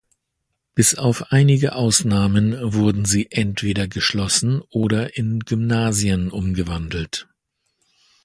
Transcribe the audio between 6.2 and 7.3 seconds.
umgewandelt.